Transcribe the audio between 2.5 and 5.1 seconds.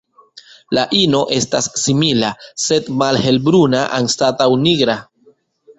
sed malhelbruna anstataŭ nigra.